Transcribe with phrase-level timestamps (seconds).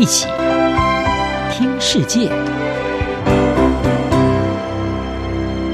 [0.00, 0.26] 一起
[1.52, 2.30] 听世界，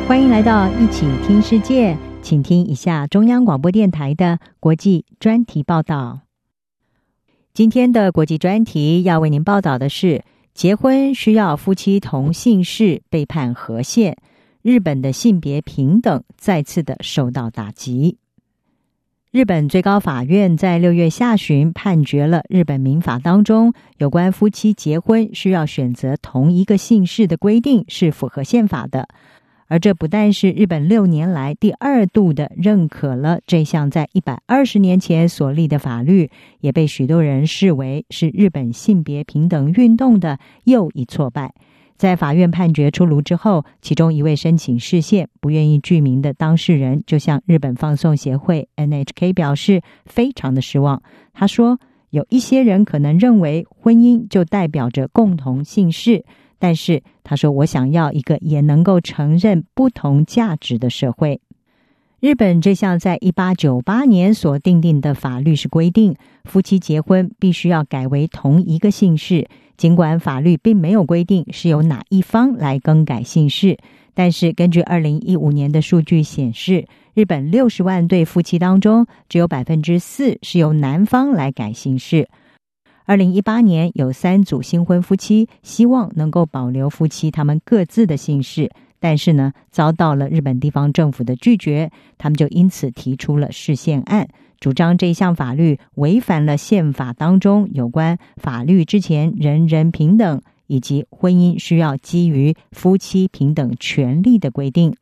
[0.08, 6.22] 欢迎来到一起听世界，请听一下中央广播电台的国际专题报道。
[7.54, 14.16] 今天的国际专题要为您报道的是：结婚需要夫妻同姓氏被判和宪，
[14.60, 18.18] 日本的性别平等再次的受到打击。
[19.36, 29.06] 日本最高法院在六月下旬判决了日本民法当中有关夫妻结婚需要选择同一个姓氏的规定是符合宪法的，
[29.66, 36.30] 而这不但是日本六年来第二度的认可了这项在一百二十年前所立的法律，
[36.62, 41.52] 也被许多人视为是日本性别平等运动的又一挫败。
[41.96, 51.02] 在法院判决出炉之后，其中一位申请释宪、不愿意具名的当事人就向日本放送协会 NHK 表示非常的失望。
[51.32, 56.24] 他说：“有一些人可能认为婚姻就代表着共同姓氏，
[56.58, 61.40] 但是他说我想要一个也能够承认不同价值的社会。”
[62.18, 69.48] 日本这项在一八九八年所订定的法律是规定，夫妻结婚必须要改为同一个姓氏。
[69.76, 73.78] 尽管法律并没有规定是由哪一方来更改姓氏，
[74.14, 82.28] 但是根据二零一五年的数据显示，日本六十万对夫妻当中，只有百分之四是由男方来改姓氏。
[83.04, 94.26] 二零一八年有三组新婚夫妻希望能够保留夫妻他们各自的姓氏，但是呢，遭到了日本地方政府的拒绝，他们就因此提出了释宪案。
[94.58, 104.96] 主张这项法律违反了宪法当中有关法律之前人人平等以及婚姻需要基于夫妻平等权利的规定，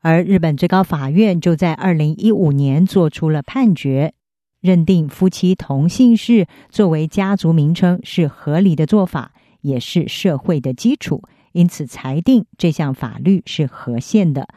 [0.00, 4.14] 而日本最高法院就在二零一五年做出了判决，
[4.60, 14.48] 认定夫妻同姓氏作为家族名称是合理的做法，也是社会的基础，因此裁定这项法律是合宪的。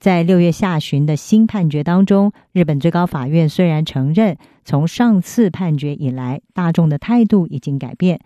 [0.00, 8.18] 在六月下旬的新判决当中，日本最高法院虽然承认从上次判决以来大众的态度已经改变，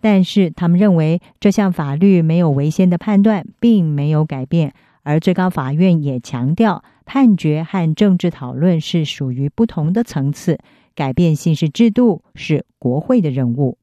[0.00, 4.72] 但是他们认为这项法律没有违宪的判断并没有改变，
[5.02, 10.60] 而最高法院也强调判决和政治讨论是属于不同的层次，
[10.94, 13.78] 改变姓氏制度是国会的任务。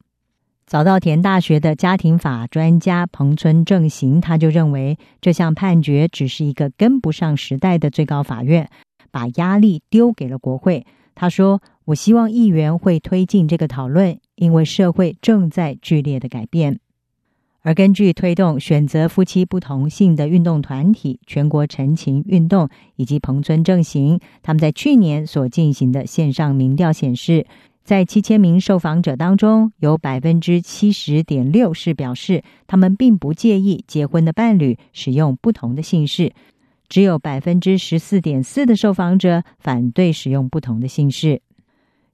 [0.74, 8.68] 早稻田大学的家庭法专家彭村正行，他就认为这项判决只是一个跟不上时代的最高法院，
[9.12, 10.84] 把压力丢给了国会。
[11.14, 16.80] 他说：“我希望议员会推进这个讨论，因为社会正在剧烈的改变。”
[17.62, 27.46] 而根据推动选择夫妻不同性的运动团体全国陈情运动以及彭村正行，他们在去年所进行的线上民调显示。
[27.84, 36.32] 在七千名受访者当中，有百分之七十点六是表示他们并不介意结婚的伴侣使用不同的姓氏，
[36.88, 41.42] 只有百分之十四点四的受访者反对使用不同的姓氏。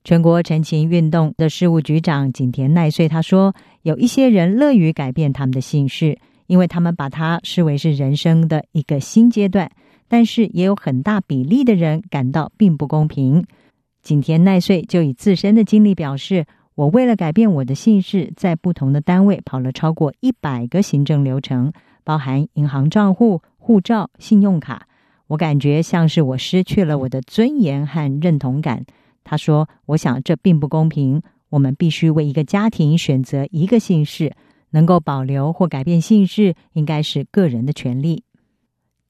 [0.04, 3.54] 全国陈情运动的事务局长景田奈穗他说
[3.84, 9.70] ：“有一些人乐于改变他们的姓氏，因为他们把它视为是人生的一个新阶段，
[10.08, 13.46] 但是也有很大比例的人感到并不公平。”
[14.02, 16.46] 景田奈穗就以自身的经历表示
[16.76, 21.74] ：“我为了改变我的姓氏，在不同的单位跑了超过一百个行政流程，
[22.04, 24.88] 包含银行账户、护照、信用卡。
[25.28, 28.86] 我感觉像是我失去了我的尊严和认同感。”
[29.24, 31.22] 他说：“我想这并不公平。
[31.50, 34.32] 我们必须为一个家庭选择一个姓氏，
[34.70, 38.24] 能够保留或改变姓氏，应该是个人的权利。”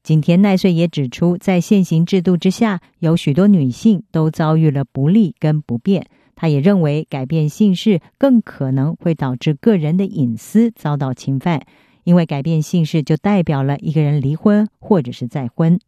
[0.02, 6.06] 井田奈穗也指出，在现行制度之下，有许多女性都遭遇了不利跟不便。
[6.34, 11.60] 她也认为，改变姓氏更可能会导致个人的隐私遭到侵犯，
[12.04, 15.78] 因为改变姓氏就代表了一个人离婚或者是再婚。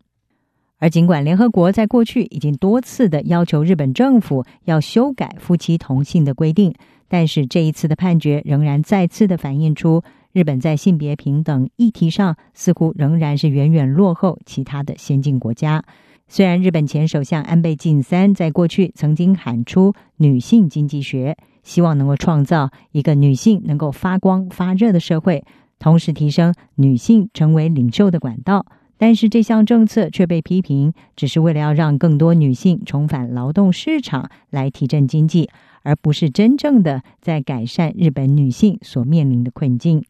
[0.78, 6.74] 而尽管联合国在过去已经多次的要求日本政府要修改夫妻同姓的规定，
[7.08, 10.02] 但是这一次的判决仍然再次的反映出。
[10.32, 15.84] 日本在性别平等议题上似乎仍然是远远落后其他的先进国家。
[16.26, 25.44] 虽然日本前首相安倍晋三在过去曾经喊出女性经济学，希望能够创造一个女性能够发光发热的社会，
[25.78, 28.64] 同时提升女性成为领袖的管道，
[28.96, 35.50] 但是这项政策却被批评只是为了要让更多女性重返劳动市场来提振经济，
[35.82, 40.02] 而不是真正的在改善日本女性所面临的困境。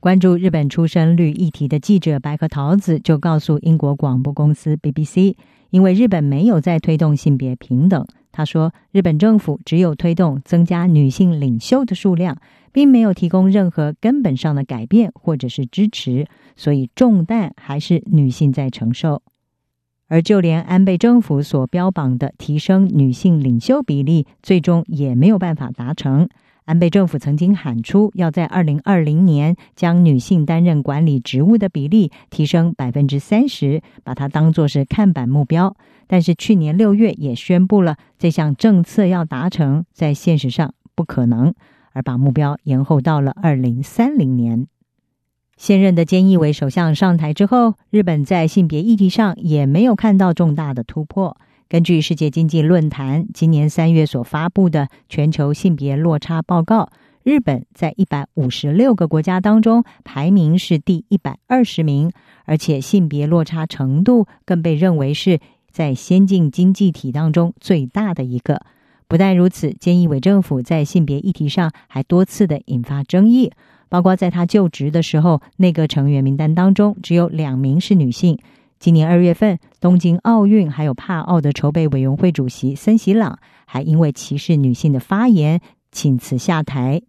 [0.00, 5.34] 关注日本出生率议题的记者白河桃子就告诉英国广播公司 BBC，
[5.68, 12.38] 因为日本没有在推动性别平等，他说，日本政府只有推动增加女性领袖的数量，
[12.72, 16.26] 并没有提供任何根本上的改变或者是支持，
[16.56, 19.20] 所以重担还是女性在承受。
[20.08, 26.26] 而就连安倍政府所标榜的提升女性领袖比例，最终也没有办法达成。
[26.70, 35.76] 安倍政府曾经喊出要在二零二零年将女性担任管理职务的比例提升百分之三十，把它当作是看板目标。
[36.06, 41.52] 但是去年六月也宣布了这项政策要达成，在现实上不可能，
[41.92, 44.68] 而把目标延后到了二零三零年。
[45.56, 51.36] 现任的菅义伟首相上台之后，日本在性别议题上也没有看到重大的突破。
[51.70, 56.90] 根据世界经济论坛今年三月所发布的全球性别落差报告，
[57.22, 62.10] 日本在一百五十六个国家当中排名是第一百二十名，
[62.44, 65.38] 而且性别落差程度更被认为是
[65.70, 68.62] 在先进经济体当中最大的一个。
[69.06, 73.52] 不但如此，菅义伟政府在性别议题上还多次的引发争议，
[73.88, 78.40] 包括在他就职的时候，内阁成员名单当中只有两名是女性。
[78.80, 85.60] 今年二月份，东京奥运还有帕奥的筹备委员会主席森喜朗还因为歧视女性的发言
[85.92, 87.02] 请辞下台。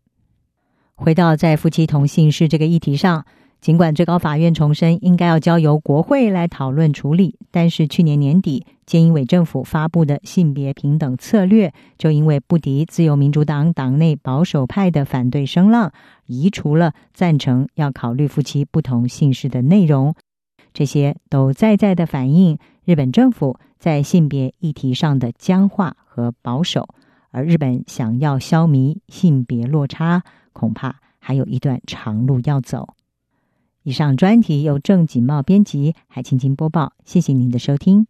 [0.96, 3.26] 回到在夫妻同姓氏这个议题上，
[3.62, 15.94] 尽管最高法院重申应该要交由国会来讨论处理，但是去年年底，菅义伟政府发布的性别平等策略就因为不敌自由民主党党内保守派的反对声浪，
[16.26, 20.14] 移除了赞成要考虑夫妻不同姓氏的内容。
[20.74, 26.88] 这些都在在的反映日本政府在性别议题上的僵化和保守，
[27.30, 30.24] 而日本想要消弭性别落差，
[30.54, 32.96] 恐怕还有一段长路要走。
[33.84, 38.06] 以上专题由郑锦茂编辑，海青青播报，谢谢您的收听。